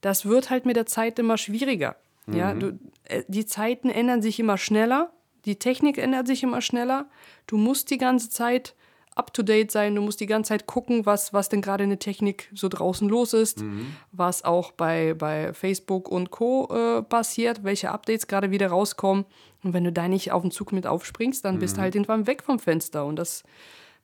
Das 0.02 0.26
wird 0.26 0.50
halt 0.50 0.66
mit 0.66 0.76
der 0.76 0.86
Zeit 0.86 1.18
immer 1.20 1.38
schwieriger. 1.38 1.96
Mhm. 2.28 2.36
Ja, 2.36 2.54
du, 2.54 2.80
äh, 3.06 3.24
die 3.28 3.46
Zeiten 3.46 3.90
ändern 3.90 4.22
sich 4.22 4.40
immer 4.40 4.58
schneller, 4.58 5.12
die 5.46 5.58
Technik 5.58 5.98
ändert 5.98 6.28
sich 6.28 6.44
immer 6.44 6.62
schneller. 6.62 7.10
Du 7.48 7.58
musst 7.58 7.90
die 7.90 7.98
ganze 7.98 8.30
Zeit 8.30 8.76
up-to-date 9.16 9.72
sein, 9.72 9.96
du 9.96 10.02
musst 10.02 10.20
die 10.20 10.26
ganze 10.26 10.50
Zeit 10.50 10.68
gucken, 10.68 11.06
was, 11.06 11.34
was 11.34 11.50
denn 11.50 11.62
gerade 11.62 11.84
in 11.84 11.90
der 11.90 12.00
Technik 12.00 12.50
so 12.54 12.70
draußen 12.70 13.08
los 13.10 13.34
ist, 13.34 13.62
mhm. 13.62 13.96
was 14.12 14.44
auch 14.44 14.72
bei, 14.72 15.14
bei 15.14 15.54
Facebook 15.54 16.10
und 16.10 16.32
Co. 16.32 16.70
Äh, 16.72 17.04
passiert, 17.04 17.64
welche 17.64 17.92
Updates 17.92 18.28
gerade 18.28 18.52
wieder 18.52 18.68
rauskommen. 18.68 19.26
Und 19.64 19.74
wenn 19.74 19.84
du 19.84 19.92
da 19.92 20.08
nicht 20.08 20.32
auf 20.32 20.42
den 20.42 20.52
Zug 20.52 20.72
mit 20.72 20.88
aufspringst, 20.88 21.44
dann 21.44 21.56
mhm. 21.56 21.60
bist 21.60 21.78
du 21.78 21.82
halt 21.82 21.96
irgendwann 21.96 22.26
weg 22.26 22.44
vom 22.44 22.60
Fenster. 22.60 23.06
Und 23.06 23.18
das 23.18 23.44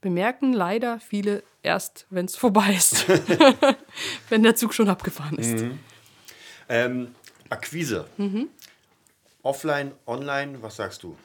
bemerken 0.01 0.53
leider 0.53 0.99
viele 0.99 1.43
erst, 1.63 2.05
wenn 2.09 2.25
es 2.25 2.35
vorbei 2.37 2.73
ist, 2.75 3.05
wenn 4.29 4.43
der 4.43 4.55
Zug 4.55 4.73
schon 4.73 4.89
abgefahren 4.89 5.37
ist. 5.37 5.63
Mhm. 5.63 5.79
Ähm, 6.69 7.15
Akquise. 7.49 8.07
Mhm. 8.17 8.49
Offline, 9.41 9.93
online, 10.05 10.61
was 10.61 10.75
sagst 10.75 11.03
du? 11.03 11.15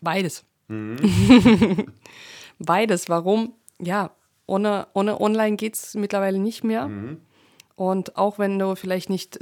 Beides. 0.00 0.44
Mhm. 0.72 1.86
Beides. 2.58 3.08
Warum? 3.08 3.54
Ja, 3.80 4.10
ohne, 4.46 4.86
ohne 4.94 5.20
Online 5.20 5.56
geht 5.56 5.74
es 5.74 5.94
mittlerweile 5.94 6.38
nicht 6.38 6.64
mehr. 6.64 6.88
Mhm. 6.88 7.18
Und 7.74 8.16
auch 8.16 8.38
wenn 8.38 8.58
du 8.58 8.74
vielleicht 8.76 9.10
nicht 9.10 9.38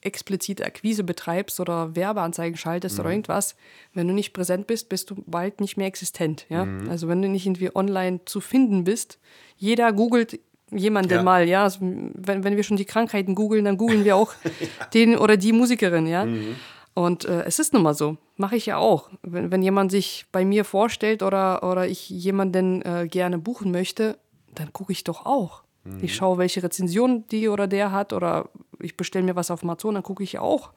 explizit 0.00 0.64
Akquise 0.64 1.02
betreibst 1.02 1.58
oder 1.58 1.96
Werbeanzeigen 1.96 2.56
schaltest 2.56 2.96
mhm. 2.96 3.00
oder 3.00 3.10
irgendwas, 3.10 3.56
wenn 3.94 4.06
du 4.06 4.14
nicht 4.14 4.32
präsent 4.32 4.66
bist, 4.66 4.88
bist 4.88 5.10
du 5.10 5.16
bald 5.26 5.60
nicht 5.60 5.76
mehr 5.76 5.86
existent. 5.86 6.46
Ja? 6.48 6.64
Mhm. 6.64 6.88
Also 6.88 7.08
wenn 7.08 7.20
du 7.20 7.28
nicht 7.28 7.46
irgendwie 7.46 7.74
online 7.74 8.20
zu 8.24 8.40
finden 8.40 8.84
bist, 8.84 9.18
jeder 9.56 9.92
googelt 9.92 10.40
jemanden 10.70 11.12
ja. 11.12 11.22
mal, 11.22 11.48
ja. 11.48 11.64
Also 11.64 11.80
wenn, 11.80 12.44
wenn 12.44 12.56
wir 12.56 12.62
schon 12.62 12.76
die 12.76 12.84
Krankheiten 12.84 13.34
googeln, 13.34 13.64
dann 13.64 13.76
googeln 13.76 14.04
wir 14.04 14.16
auch 14.16 14.32
ja. 14.44 14.86
den 14.94 15.16
oder 15.16 15.36
die 15.36 15.52
Musikerin, 15.52 16.06
ja. 16.06 16.26
Mhm. 16.26 16.56
Und 16.98 17.26
äh, 17.26 17.44
es 17.44 17.60
ist 17.60 17.72
nun 17.72 17.84
mal 17.84 17.94
so, 17.94 18.16
mache 18.34 18.56
ich 18.56 18.66
ja 18.66 18.76
auch. 18.76 19.08
Wenn, 19.22 19.52
wenn 19.52 19.62
jemand 19.62 19.92
sich 19.92 20.26
bei 20.32 20.44
mir 20.44 20.64
vorstellt 20.64 21.22
oder, 21.22 21.62
oder 21.62 21.86
ich 21.86 22.10
jemanden 22.10 22.82
äh, 22.82 23.06
gerne 23.08 23.38
buchen 23.38 23.70
möchte, 23.70 24.18
dann 24.52 24.72
gucke 24.72 24.90
ich 24.90 25.04
doch 25.04 25.24
auch. 25.24 25.62
Mhm. 25.84 26.02
Ich 26.02 26.16
schaue, 26.16 26.38
welche 26.38 26.60
Rezension 26.60 27.24
die 27.28 27.46
oder 27.48 27.68
der 27.68 27.92
hat 27.92 28.12
oder 28.12 28.48
ich 28.80 28.96
bestelle 28.96 29.24
mir 29.24 29.36
was 29.36 29.52
auf 29.52 29.62
Amazon, 29.62 29.94
dann 29.94 30.02
gucke 30.02 30.24
ich 30.24 30.40
auch. 30.40 30.72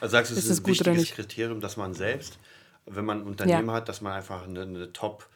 Also 0.00 0.10
sagst 0.10 0.32
du, 0.32 0.34
es 0.34 0.46
ist, 0.46 0.50
ist 0.50 0.64
ein 0.64 0.66
wichtiges 0.66 1.12
Kriterium, 1.12 1.60
dass 1.60 1.76
man 1.76 1.94
selbst, 1.94 2.40
wenn 2.86 3.04
man 3.04 3.20
ein 3.20 3.26
Unternehmen 3.28 3.68
ja. 3.68 3.74
hat, 3.74 3.88
dass 3.88 4.00
man 4.00 4.14
einfach 4.14 4.48
eine, 4.48 4.62
eine 4.62 4.92
Top- 4.92 5.28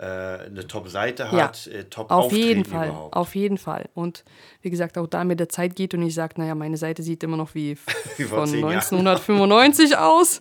äh, 0.00 0.46
eine 0.46 0.66
Top-Seite 0.66 1.24
Ja, 1.32 1.44
hat, 1.48 1.66
äh, 1.66 1.84
top 1.84 2.10
Auf 2.10 2.32
jeden 2.32 2.64
Fall, 2.64 2.88
überhaupt. 2.88 3.14
auf 3.16 3.34
jeden 3.34 3.58
Fall. 3.58 3.88
Und 3.94 4.24
wie 4.62 4.70
gesagt, 4.70 4.96
auch 4.96 5.06
da 5.06 5.24
mit 5.24 5.38
der 5.40 5.48
Zeit 5.50 5.76
geht 5.76 5.92
und 5.94 6.02
ich 6.02 6.14
sage, 6.14 6.34
naja, 6.40 6.54
meine 6.54 6.76
Seite 6.78 7.02
sieht 7.02 7.22
immer 7.22 7.36
noch 7.36 7.54
wie, 7.54 7.76
von 8.28 8.46
zehn 8.48 8.60
Jahren. 8.60 8.72
1995 8.74 9.96
aus. 9.98 10.40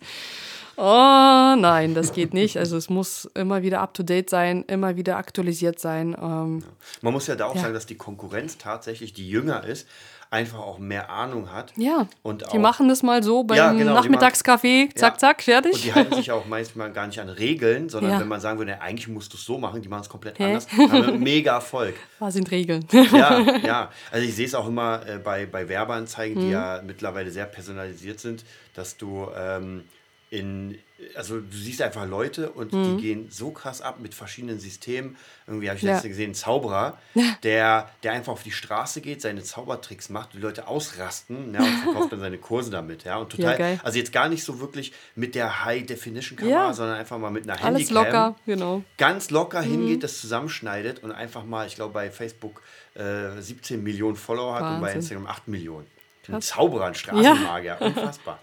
Oh 0.78 1.56
nein, 1.58 1.94
das 1.94 2.14
geht 2.14 2.34
nicht. 2.34 2.56
Also 2.58 2.78
es 2.78 2.90
muss 2.90 3.26
immer 3.36 3.62
wieder 3.64 3.82
up-to-date 3.82 4.30
sein, 4.30 4.64
immer 4.68 4.96
wieder 4.96 5.18
aktualisiert 5.18 5.78
sein. 5.78 6.16
Ähm, 6.18 6.64
Man 7.02 7.12
muss 7.14 7.28
ja 7.28 7.36
da 7.36 7.48
auch 7.48 7.56
Ja. 7.56 7.64
sagen, 7.64 7.74
dass 7.74 7.86
die 7.86 7.98
Konkurrenz 7.98 8.58
tatsächlich, 8.58 9.12
die 9.12 9.30
jünger 9.30 9.66
ist, 9.66 9.88
einfach 10.32 10.60
auch 10.60 10.78
mehr 10.78 11.10
Ahnung 11.10 11.52
hat. 11.52 11.74
ja, 11.76 12.08
Und 12.22 12.42
die 12.42 12.46
auch- 12.46 12.54
machen 12.62 12.88
das 12.88 13.02
mal 13.02 13.24
so 13.24 13.44
beim 13.44 13.58
Ja, 13.58 13.72
genau, 13.72 13.94
die 13.94 14.10
Nachmittagskaffee, 14.10 14.90
zack, 14.94 15.14
Ja. 15.14 15.18
zack, 15.18 15.42
fertig. 15.42 15.74
Und 15.74 15.84
die 15.86 15.94
halten 15.94 16.16
sich 16.16 16.32
auch 16.32 16.46
manchmal 16.46 16.92
gar 16.92 17.08
nicht 17.08 17.20
an 17.20 17.30
Regeln, 17.30 17.90
sondern 17.90 18.12
Ja. 18.14 18.20
wenn 18.20 18.28
man 18.28 18.40
sagen 18.40 18.60
würde, 18.60 18.80
eigentlich 18.80 19.08
musst 19.08 19.34
du 19.34 19.38
es 19.38 19.44
so 19.46 19.58
machen, 19.58 19.82
die 19.82 19.88
machen 19.90 20.02
es 20.04 20.10
komplett 20.10 20.38
Hä? 20.38 20.46
anders, 20.46 20.68
haben 20.72 20.92
wir 21.08 21.12
mega 21.18 21.54
Erfolg. 21.56 21.96
Was 22.20 22.36
sind 22.36 22.52
Regeln? 22.52 22.86
Ja, 22.92 23.40
ja. 23.64 23.90
Also 24.12 24.28
ich 24.28 24.36
sehe 24.36 24.46
es 24.46 24.54
auch 24.54 24.68
immer 24.68 25.02
äh, 25.08 25.18
bei, 25.18 25.48
bei 25.48 25.68
Werbeanzeigen, 25.68 26.38
Mhm. 26.38 26.46
die 26.46 26.52
ja 26.52 26.82
mittlerweile 26.86 27.32
sehr 27.32 27.46
personalisiert 27.46 28.20
sind, 28.20 28.46
dass 28.76 28.98
du 28.98 29.28
ähm, 29.36 29.84
in, 30.32 30.78
also 31.16 31.40
du 31.40 31.58
siehst 31.58 31.82
einfach 31.82 32.08
Leute 32.08 32.52
und 32.52 32.72
Mhm. 32.72 32.84
die 32.98 33.02
gehen 33.02 33.28
so 33.32 33.50
krass 33.50 33.82
ab 33.82 34.00
mit 34.00 34.14
verschiedenen 34.14 34.60
Systemen. 34.60 35.18
Irgendwie 35.48 35.70
habe 35.70 35.78
ich 35.78 35.84
Ja. 35.84 35.94
letztens 35.94 36.10
gesehen, 36.12 36.26
einen 36.26 36.34
Zauberer, 36.36 37.00
der, 37.42 37.90
der 38.04 38.12
einfach 38.12 38.34
auf 38.34 38.44
die 38.44 38.52
Straße 38.52 39.02
geht, 39.02 39.22
seine 39.22 39.42
Zaubertricks 39.44 40.10
macht, 40.10 40.34
die 40.34 40.38
Leute 40.38 40.68
ausrasten 40.68 41.54
ja, 41.56 41.62
und 41.62 41.68
verkauft 41.84 42.12
dann 42.12 42.20
seine 42.20 42.38
Kurse 42.38 42.70
damit. 42.70 43.06
Ja, 43.06 43.18
und 43.18 43.32
total, 43.32 43.60
Ja, 43.60 43.80
also 43.84 43.98
jetzt 43.98 44.12
gar 44.12 44.30
nicht 44.30 44.44
so 44.44 44.60
wirklich 44.60 44.94
mit 45.16 45.34
der 45.34 45.66
High-Definition-Kamera, 45.66 46.68
Ja. 46.68 46.74
sondern 46.74 46.98
einfach 46.98 47.18
mal 47.18 47.32
mit 47.32 47.46
einer 47.50 47.54
Alles 47.64 47.90
Handycam 47.90 47.96
locker, 48.06 48.36
genau. 48.46 48.84
ganz 49.00 49.32
locker 49.32 49.62
Mhm. 49.64 49.72
hingeht, 49.72 50.04
das 50.04 50.22
zusammenschneidet 50.22 51.02
und 51.04 51.12
einfach 51.12 51.44
mal, 51.44 51.66
ich 51.66 51.74
glaube, 51.76 51.94
bei 51.94 52.12
Facebook 52.12 52.62
äh, 52.96 53.40
17 53.42 53.82
Millionen 53.84 54.16
Follower 54.18 54.54
hat 54.56 54.62
und 54.64 54.82
bei 54.82 54.88
Wahnsinn. 54.88 55.00
Instagram 55.02 55.28
8 55.28 55.48
Millionen. 55.48 55.88
Ein. 56.28 56.42
Zauberer, 56.44 56.86
ein 56.86 56.94
Straßenmagier, 56.96 57.78
unfassbar. 57.80 58.40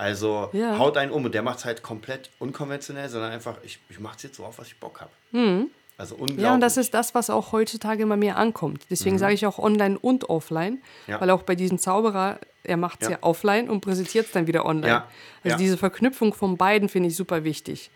Also 0.00 0.48
Ja. 0.54 0.78
haut 0.78 0.96
einen 0.96 1.12
um 1.12 1.24
und 1.26 1.34
der 1.34 1.42
macht 1.42 1.58
es 1.58 1.64
halt 1.66 1.82
komplett 1.82 2.30
unkonventionell, 2.38 3.08
sondern 3.10 3.32
einfach, 3.32 3.56
ich, 3.62 3.78
ich 3.90 4.00
mache 4.00 4.16
es 4.16 4.22
jetzt 4.22 4.36
so 4.36 4.44
auf, 4.44 4.58
was 4.58 4.66
ich 4.68 4.78
Bock 4.80 5.00
habe. 5.02 5.10
Also 5.98 6.14
unglaublich. 6.14 6.38
Mhm. 6.38 6.42
Ja, 6.42 6.54
und 6.54 6.60
das 6.60 6.78
ist 6.78 6.94
das, 6.94 7.14
was 7.14 7.28
auch 7.28 7.52
heutzutage 7.52 8.02
immer 8.02 8.16
mehr 8.16 8.38
ankommt. 8.38 8.86
Deswegen 8.90 9.18
sage 9.18 9.34
ich 9.34 9.44
auch 9.46 9.58
online 9.58 9.98
und 9.98 10.30
offline, 10.30 10.74
Mhm. 10.74 10.78
Ja. 11.08 11.20
weil 11.20 11.28
auch 11.30 11.42
bei 11.42 11.54
diesem 11.54 11.78
Zauberer, 11.78 12.38
er 12.64 12.78
macht 12.78 13.02
es 13.02 13.08
ja. 13.08 13.12
Ja. 13.16 13.18
offline 13.22 13.68
und 13.68 13.82
präsentiert 13.82 14.24
es 14.26 14.32
dann 14.32 14.46
wieder 14.46 14.64
online. 14.64 14.88
Ja, 14.88 15.08
Also. 15.44 15.56
Mhm. 15.56 15.60
diese 15.60 15.76
Verknüpfung 15.76 16.32
von 16.32 16.56
beiden 16.56 16.88
finde 16.88 17.10
ich 17.10 17.16
super 17.16 17.44
wichtig. 17.44 17.90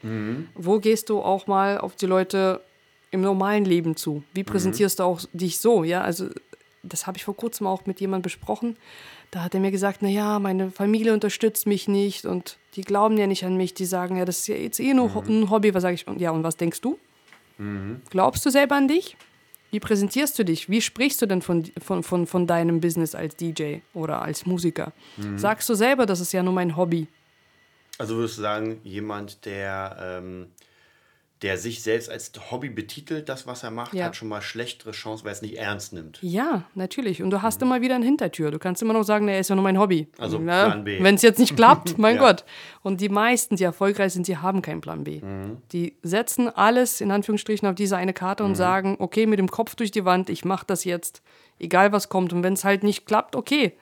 Wo 0.54 0.78
gehst 0.80 1.08
du 1.08 1.20
auch 1.22 1.46
mal 1.46 1.78
auf 1.78 1.96
die 1.96 2.06
Leute 2.06 2.60
im 3.10 3.22
normalen 3.22 3.64
Leben 3.64 3.96
zu? 3.96 4.22
Wie 4.34 4.40
Mhm. 4.42 4.46
präsentierst 4.46 4.98
du 4.98 5.04
auch 5.04 5.20
dich 5.32 5.58
so? 5.58 5.84
Ja, 5.84 6.02
also 6.02 6.28
das 6.82 7.06
habe 7.06 7.16
ich 7.16 7.24
vor 7.24 7.34
kurzem 7.36 7.66
auch 7.66 7.86
mit 7.86 7.98
jemandem 8.00 8.24
besprochen. 8.24 8.76
Da 9.34 9.42
hat 9.42 9.52
er 9.52 9.58
mir 9.60 9.72
gesagt, 9.72 10.00
naja, 10.00 10.38
meine 10.38 10.70
Familie 10.70 11.12
unterstützt 11.12 11.66
mich 11.66 11.88
nicht 11.88 12.24
und 12.24 12.56
die 12.76 12.82
glauben 12.82 13.18
ja 13.18 13.26
nicht 13.26 13.44
an 13.44 13.56
mich. 13.56 13.74
Die 13.74 13.84
sagen, 13.84 14.16
ja, 14.16 14.24
das 14.24 14.38
ist 14.38 14.46
ja 14.46 14.54
jetzt 14.54 14.78
eh 14.78 14.94
nur 14.94 15.08
Mhm. 15.08 15.42
ein 15.42 15.50
Hobby. 15.50 15.74
Was 15.74 15.82
sage 15.82 15.94
ich? 15.96 16.06
Und 16.06 16.20
ja, 16.20 16.30
und 16.30 16.44
was 16.44 16.56
denkst 16.56 16.80
du? 16.80 17.00
Glaubst 18.10 18.46
du 18.46 18.50
selber 18.50 18.76
an 18.76 18.86
dich? 18.86 19.16
Wie 19.72 19.80
präsentierst 19.80 20.38
du 20.38 20.44
dich? 20.44 20.70
Wie 20.70 20.80
sprichst 20.80 21.20
du 21.20 21.26
denn 21.26 21.42
von, 21.42 21.64
von, 21.82 22.04
von, 22.04 22.28
von 22.28 22.46
deinem 22.46 22.80
Business 22.80 23.16
als 23.16 23.34
DJ 23.34 23.78
oder 23.92 24.22
als 24.22 24.46
Musiker? 24.46 24.92
Mhm. 25.16 25.36
Sagst 25.36 25.68
du 25.68 25.74
selber, 25.74 26.06
das 26.06 26.20
ist 26.20 26.32
ja 26.32 26.44
nur 26.44 26.52
mein 26.52 26.76
Hobby? 26.76 27.08
Also 27.98 28.14
würdest 28.14 28.38
du 28.38 28.42
sagen, 28.42 28.80
jemand, 28.84 29.44
der, 29.46 29.96
ähm, 30.00 30.46
der 31.44 31.56
sich 31.58 31.82
selbst 31.82 32.10
als 32.10 32.32
Hobby 32.50 32.68
betitelt, 32.70 33.28
das, 33.28 33.46
was 33.46 33.62
er 33.62 33.70
macht, 33.70 33.94
Ja. 33.94 34.06
hat 34.06 34.16
schon 34.16 34.26
mal 34.28 34.42
schlechtere 34.42 34.90
Chancen, 34.90 35.24
weil 35.24 35.30
er 35.30 35.34
es 35.36 35.42
nicht 35.42 35.56
ernst 35.56 35.92
nimmt. 35.92 36.18
Ja, 36.22 36.64
natürlich. 36.74 37.22
Und 37.22 37.30
du 37.30 37.42
hast 37.42 37.62
immer 37.62 37.80
wieder 37.82 37.94
eine 37.94 38.04
Hintertür. 38.04 38.50
Du 38.50 38.58
kannst 38.58 38.82
immer 38.82 38.94
noch 38.94 39.04
sagen, 39.04 39.28
er 39.28 39.38
ist 39.38 39.50
ja 39.50 39.54
nur 39.54 39.62
mein 39.62 39.78
Hobby. 39.78 40.08
Mhm. 40.16 40.22
Also 40.22 40.38
ja, 40.38 40.64
Plan 40.64 40.82
B. 40.84 41.00
Wenn 41.02 41.14
es 41.14 41.22
jetzt 41.22 41.38
nicht 41.38 41.54
klappt, 41.54 41.96
mein 41.98 42.16
Ja. 42.16 42.22
Gott. 42.22 42.44
Und 42.82 43.00
die 43.00 43.08
meisten, 43.08 43.54
die 43.56 43.64
erfolgreich 43.64 44.12
sind, 44.14 44.26
die 44.26 44.38
haben 44.38 44.62
keinen 44.62 44.80
Plan 44.80 45.04
B. 45.04 45.20
Mhm. 45.20 45.58
Die 45.72 45.96
setzen 46.02 46.48
alles 46.48 47.00
in 47.00 47.10
Anführungsstrichen 47.12 47.68
auf 47.68 47.74
diese 47.76 47.96
eine 47.96 48.12
Karte 48.14 48.42
und 48.42 48.50
Mhm. 48.52 48.56
sagen, 48.56 48.96
okay, 48.98 49.26
mit 49.26 49.38
dem 49.38 49.48
Kopf 49.50 49.74
durch 49.76 49.90
die 49.92 50.04
Wand, 50.04 50.30
ich 50.30 50.44
mache 50.44 50.64
das 50.66 50.84
jetzt, 50.84 51.22
egal 51.60 51.92
was 51.92 52.08
kommt. 52.08 52.32
Und 52.32 52.42
wenn 52.42 52.54
es 52.54 52.64
halt 52.64 52.82
nicht 52.82 53.04
klappt, 53.06 53.36
okay. 53.36 53.74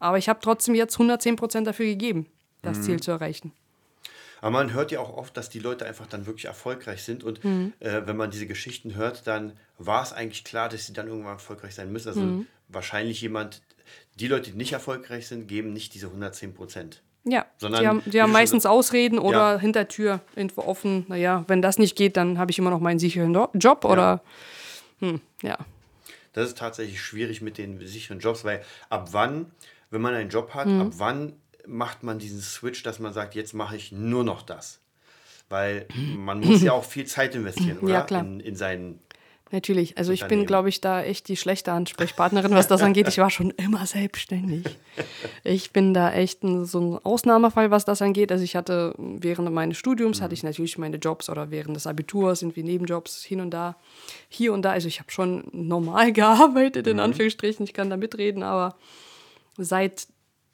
Aber 0.00 0.18
ich 0.18 0.28
habe 0.28 0.40
trotzdem 0.42 0.74
jetzt 0.74 0.98
110% 0.98 1.66
dafür 1.68 1.86
gegeben, 1.86 2.26
das 2.62 2.78
Mhm. 2.78 2.82
Ziel 2.82 3.00
zu 3.00 3.12
erreichen. 3.12 3.52
Aber 4.46 4.52
man 4.64 4.72
hört 4.72 4.92
ja 4.92 5.00
auch 5.00 5.16
oft, 5.16 5.36
dass 5.36 5.48
die 5.48 5.58
Leute 5.58 5.86
einfach 5.86 6.06
dann 6.06 6.26
wirklich 6.26 6.44
erfolgreich 6.44 7.02
sind. 7.02 7.24
Und 7.24 7.42
Mhm. 7.44 7.72
äh, 7.80 8.02
wenn 8.04 8.16
man 8.16 8.30
diese 8.30 8.46
Geschichten 8.46 8.94
hört, 8.94 9.26
dann 9.26 9.52
war 9.78 10.02
es 10.02 10.12
eigentlich 10.12 10.44
klar, 10.44 10.68
dass 10.68 10.86
sie 10.86 10.92
dann 10.92 11.08
irgendwann 11.08 11.32
erfolgreich 11.34 11.74
sein 11.74 11.90
müssen. 11.90 12.08
Also 12.08 12.20
Mhm. 12.22 12.46
wahrscheinlich 12.68 13.20
jemand, 13.20 13.62
die 14.20 14.28
Leute, 14.28 14.50
die 14.52 14.56
nicht 14.56 14.72
erfolgreich 14.72 15.26
sind, 15.26 15.46
geben 15.48 15.72
nicht 15.72 15.94
diese 15.94 16.10
110 16.10 16.54
Prozent. 16.54 17.02
Ja, 17.24 17.44
Sondern, 17.58 17.80
die 17.82 17.88
haben, 17.88 18.02
die 18.06 18.22
haben 18.22 18.30
meistens 18.30 18.62
sa- 18.62 18.70
Ausreden 18.70 19.18
oder 19.18 19.54
Ja. 19.54 19.58
Hintertür 19.58 20.20
irgendwo 20.36 20.62
offen. 20.62 21.04
Naja, 21.08 21.44
wenn 21.48 21.60
das 21.60 21.76
nicht 21.78 21.96
geht, 21.96 22.16
dann 22.16 22.38
habe 22.38 22.52
ich 22.52 22.58
immer 22.58 22.70
noch 22.70 22.78
meinen 22.80 23.00
sicheren 23.00 23.34
Job 23.54 23.84
oder 23.84 24.22
hm, 25.00 25.20
ja. 25.42 25.58
Das 26.34 26.46
ist 26.48 26.58
tatsächlich 26.58 27.00
schwierig 27.02 27.40
mit 27.42 27.58
den 27.58 27.84
sicheren 27.86 28.20
Jobs, 28.20 28.44
weil 28.44 28.62
ab 28.90 29.08
wann, 29.12 29.50
wenn 29.90 30.00
man 30.02 30.14
einen 30.14 30.30
Job 30.30 30.54
hat, 30.54 30.66
Mhm. 30.68 30.80
ab 30.82 30.88
wann 30.98 31.32
macht 31.66 32.02
man 32.02 32.18
diesen 32.18 32.40
Switch, 32.40 32.82
dass 32.82 32.98
man 32.98 33.12
sagt, 33.12 33.34
jetzt 33.34 33.54
mache 33.54 33.76
ich 33.76 33.92
nur 33.92 34.24
noch 34.24 34.42
das? 34.42 34.80
Weil 35.48 35.86
man 36.16 36.40
muss 36.40 36.62
ja 36.62 36.72
auch 36.72 36.84
viel 36.84 37.06
Zeit 37.06 37.34
investieren, 37.34 37.78
oder? 37.78 37.92
Ja, 37.92 38.00
klar. 38.02 38.22
In, 38.22 38.40
in 38.40 38.56
seinen. 38.56 39.00
Natürlich. 39.52 39.96
Also 39.96 40.10
ich 40.10 40.26
bin, 40.26 40.44
glaube 40.44 40.68
ich, 40.68 40.80
da 40.80 41.04
echt 41.04 41.28
die 41.28 41.36
schlechte 41.36 41.70
Ansprechpartnerin, 41.70 42.50
was 42.50 42.66
das 42.66 42.82
angeht. 42.82 43.06
Ich 43.06 43.18
war 43.18 43.30
schon 43.30 43.50
immer 43.50 43.86
selbstständig. 43.86 44.64
Ich 45.44 45.70
bin 45.70 45.94
da 45.94 46.12
echt 46.12 46.42
ein, 46.42 46.64
so 46.64 46.80
ein 46.80 47.04
Ausnahmefall, 47.04 47.70
was 47.70 47.84
das 47.84 48.02
angeht. 48.02 48.32
Also 48.32 48.42
ich 48.42 48.56
hatte 48.56 48.92
während 48.98 49.52
meines 49.52 49.78
Studiums 49.78 50.20
hatte 50.20 50.34
ich 50.34 50.42
natürlich 50.42 50.78
meine 50.78 50.96
Jobs 50.96 51.30
oder 51.30 51.52
während 51.52 51.76
des 51.76 51.86
Abiturs 51.86 52.40
sind 52.40 52.56
wie 52.56 52.64
Nebenjobs 52.64 53.22
hin 53.22 53.40
und 53.40 53.52
da, 53.52 53.76
hier 54.28 54.52
und 54.52 54.62
da. 54.62 54.72
Also 54.72 54.88
ich 54.88 54.98
habe 54.98 55.12
schon 55.12 55.44
normal 55.52 56.12
gearbeitet 56.12 56.88
in 56.88 56.98
Anführungsstrichen. 56.98 57.64
Ich 57.64 57.72
kann 57.72 57.88
da 57.88 57.96
mitreden, 57.96 58.42
aber 58.42 58.74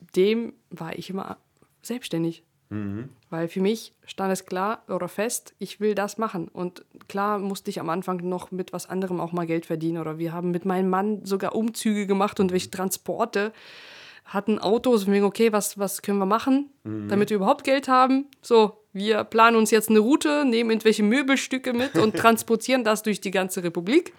seitdem 0.02 0.54
war 0.70 0.96
ich 0.98 1.10
immer 1.10 1.38
selbstständig. 1.82 2.44
Weil 3.28 3.48
für 3.48 3.60
mich 3.60 3.92
stand 4.06 4.32
es 4.32 4.46
klar 4.46 4.82
oder 4.88 5.08
fest, 5.08 5.54
ich 5.58 5.80
will 5.80 5.94
das 5.94 6.16
machen. 6.16 6.48
Und 6.48 6.84
klar 7.08 7.38
musste 7.38 7.70
ich 7.70 7.80
am 7.80 7.90
Anfang 7.90 8.26
noch 8.28 8.50
mit 8.50 8.72
was 8.72 8.88
anderem 8.88 9.20
auch 9.20 9.32
mal 9.32 9.46
Geld 9.46 9.66
verdienen. 9.66 9.98
Oder 9.98 10.18
wir 10.18 10.32
haben 10.32 10.50
mit 10.50 10.64
meinem 10.64 10.88
Mann 10.88 11.24
sogar 11.24 11.54
Umzüge 11.54 12.06
gemacht 12.06 12.40
und 12.40 12.50
welche 12.50 12.70
Transporte, 12.70 13.52
hatten 14.24 14.58
Autos 14.58 15.04
und 15.04 15.12
wegen, 15.12 15.24
okay, 15.24 15.52
was, 15.52 15.78
was 15.78 16.02
können 16.02 16.18
wir 16.18 16.26
machen, 16.26 16.70
damit 16.84 17.30
wir 17.30 17.36
überhaupt 17.36 17.64
Geld 17.64 17.88
haben? 17.88 18.26
So, 18.40 18.78
wir 18.92 19.24
planen 19.24 19.56
uns 19.56 19.70
jetzt 19.70 19.90
eine 19.90 19.98
Route, 19.98 20.44
nehmen 20.44 20.70
irgendwelche 20.70 21.02
Möbelstücke 21.02 21.72
mit 21.72 21.96
und 21.96 22.16
transportieren 22.18 22.84
das 22.84 23.02
durch 23.02 23.20
die 23.20 23.30
ganze 23.30 23.62
Republik. 23.62 24.12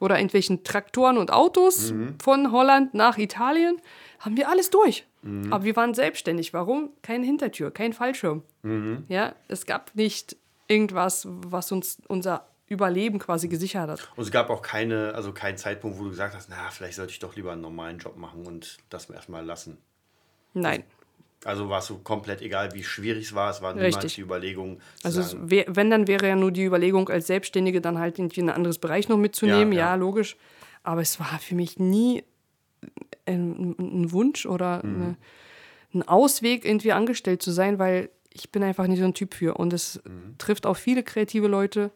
Oder 0.00 0.16
irgendwelchen 0.18 0.64
Traktoren 0.64 1.16
und 1.18 1.32
Autos 1.32 1.94
von 2.22 2.50
Holland 2.50 2.94
nach 2.94 3.16
Italien. 3.16 3.80
Haben 4.18 4.36
wir 4.36 4.48
alles 4.48 4.70
durch. 4.70 5.06
Aber 5.50 5.64
wir 5.64 5.76
waren 5.76 5.94
selbstständig. 5.94 6.52
Warum? 6.52 6.90
Keine 7.00 7.24
Hintertür, 7.24 7.70
kein 7.70 7.92
Fallschirm. 7.92 8.42
Ja, 9.08 9.34
es 9.48 9.66
gab 9.66 9.94
nicht 9.94 10.36
irgendwas, 10.66 11.26
was 11.28 11.70
uns 11.72 11.98
unser 12.08 12.46
Überleben 12.66 13.18
quasi 13.18 13.48
gesichert 13.48 13.90
hat. 13.90 14.08
Und 14.16 14.24
es 14.24 14.30
gab 14.30 14.48
auch 14.50 14.62
keine, 14.62 15.14
also 15.14 15.32
keinen 15.32 15.58
Zeitpunkt, 15.58 15.98
wo 15.98 16.04
du 16.04 16.10
gesagt 16.10 16.34
hast, 16.34 16.48
na, 16.48 16.70
vielleicht 16.70 16.96
sollte 16.96 17.12
ich 17.12 17.18
doch 17.18 17.36
lieber 17.36 17.52
einen 17.52 17.60
normalen 17.60 17.98
Job 17.98 18.16
machen 18.16 18.46
und 18.46 18.78
das 18.88 19.10
erstmal 19.10 19.44
lassen. 19.44 19.78
Nein. 20.54 20.84
Also 21.44 21.68
war 21.68 21.80
es 21.80 21.86
so 21.86 21.98
komplett 21.98 22.40
egal, 22.40 22.72
wie 22.72 22.82
schwierig 22.82 23.26
es 23.26 23.34
war, 23.34 23.50
es 23.50 23.60
war 23.60 23.74
niemals 23.74 23.96
Richtig. 23.96 24.14
die 24.14 24.22
Überlegung, 24.22 24.80
Also 25.02 25.20
es 25.20 25.32
sagen, 25.32 25.50
wär, 25.50 25.66
wenn, 25.68 25.90
dann 25.90 26.08
wäre 26.08 26.26
ja 26.26 26.36
nur 26.36 26.50
die 26.50 26.64
Überlegung, 26.64 27.10
als 27.10 27.26
Selbstständige 27.26 27.82
dann 27.82 27.98
halt 27.98 28.18
irgendwie 28.18 28.40
ein 28.40 28.48
anderes 28.48 28.78
Bereich 28.78 29.08
noch 29.08 29.18
mitzunehmen. 29.18 29.72
Ja, 29.72 29.78
Ja, 29.78 29.86
ja. 29.90 29.94
logisch. 29.96 30.36
Aber 30.82 31.02
es 31.02 31.20
war 31.20 31.38
für 31.40 31.54
mich 31.54 31.78
nie 31.78 32.24
ein, 33.26 33.74
ein 33.78 34.12
Wunsch 34.12 34.46
oder 34.46 34.82
eine, 34.82 35.16
ein 35.92 36.02
Ausweg, 36.02 36.64
irgendwie 36.64 36.92
angestellt 36.92 37.42
zu 37.42 37.50
sein, 37.50 37.78
weil 37.78 38.10
ich 38.32 38.50
bin 38.50 38.62
einfach 38.62 38.86
nicht 38.86 38.98
so 38.98 39.04
ein 39.04 39.14
Typ 39.14 39.34
für. 39.34 39.54
Und 39.54 39.72
es 39.72 40.00
trifft 40.38 40.66
auch 40.66 40.76
viele 40.76 41.02
kreative 41.02 41.46
Leute. 41.46 41.90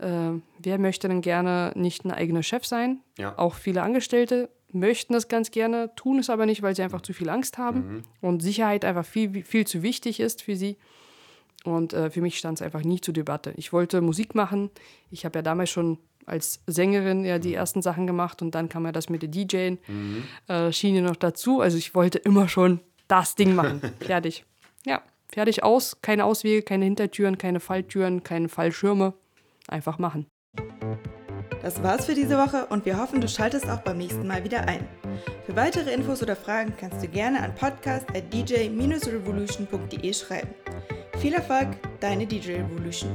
Äh, 0.00 0.40
wer 0.58 0.78
möchte 0.78 1.08
denn 1.08 1.20
gerne 1.20 1.72
nicht 1.74 2.04
ein 2.04 2.12
eigener 2.12 2.42
Chef 2.42 2.64
sein? 2.64 3.00
Ja. 3.18 3.36
Auch 3.38 3.54
viele 3.54 3.82
Angestellte 3.82 4.48
möchten 4.72 5.14
das 5.14 5.28
ganz 5.28 5.50
gerne, 5.50 5.90
tun 5.96 6.18
es 6.18 6.30
aber 6.30 6.46
nicht, 6.46 6.62
weil 6.62 6.76
sie 6.76 6.82
einfach 6.82 7.00
zu 7.00 7.12
viel 7.12 7.30
Angst 7.30 7.58
haben 7.58 8.02
und 8.20 8.42
Sicherheit 8.42 8.84
einfach 8.84 9.04
viel, 9.04 9.42
viel 9.42 9.66
zu 9.66 9.82
wichtig 9.82 10.20
ist 10.20 10.42
für 10.42 10.56
sie. 10.56 10.76
Und 11.64 11.92
äh, 11.92 12.10
für 12.10 12.20
mich 12.20 12.38
stand 12.38 12.58
es 12.58 12.62
einfach 12.62 12.82
nie 12.82 13.00
zur 13.00 13.14
Debatte. 13.14 13.52
Ich 13.56 13.72
wollte 13.72 14.00
Musik 14.00 14.34
machen. 14.34 14.70
Ich 15.10 15.24
habe 15.24 15.38
ja 15.38 15.42
damals 15.42 15.70
schon 15.70 15.98
als 16.26 16.60
Sängerin 16.66 17.24
ja 17.24 17.38
die 17.38 17.54
ersten 17.54 17.82
Sachen 17.82 18.06
gemacht 18.06 18.42
und 18.42 18.54
dann 18.54 18.68
kam 18.68 18.84
ja 18.84 18.92
das 18.92 19.08
mit 19.08 19.22
der 19.22 19.30
DJing 19.30 19.78
äh, 20.46 20.72
Schiene 20.72 21.02
noch 21.02 21.16
dazu. 21.16 21.60
Also 21.60 21.78
ich 21.78 21.94
wollte 21.94 22.18
immer 22.18 22.48
schon 22.48 22.80
das 23.08 23.34
Ding 23.34 23.54
machen. 23.54 23.80
fertig. 24.00 24.44
Ja, 24.86 25.02
fertig 25.28 25.62
aus. 25.62 26.00
Keine 26.02 26.24
Auswege, 26.26 26.62
keine 26.62 26.84
Hintertüren, 26.84 27.38
keine 27.38 27.60
Falltüren, 27.60 28.22
keine 28.22 28.48
Fallschirme. 28.48 29.14
Einfach 29.68 29.98
machen. 29.98 30.26
Das 31.62 31.82
war's 31.82 32.04
für 32.06 32.14
diese 32.14 32.38
Woche 32.38 32.66
und 32.66 32.86
wir 32.86 32.98
hoffen, 32.98 33.20
du 33.20 33.28
schaltest 33.28 33.68
auch 33.68 33.80
beim 33.80 33.98
nächsten 33.98 34.26
Mal 34.26 34.42
wieder 34.44 34.66
ein. 34.68 34.88
Für 35.44 35.54
weitere 35.56 35.92
Infos 35.92 36.22
oder 36.22 36.36
Fragen 36.36 36.72
kannst 36.78 37.02
du 37.02 37.08
gerne 37.08 37.42
an 37.42 37.54
podcast.dj-revolution.de 37.54 40.14
schreiben. 40.14 40.54
Viel 41.18 41.34
Erfolg, 41.34 41.68
deine 42.00 42.26
DJ 42.26 42.52
Revolution. 42.52 43.14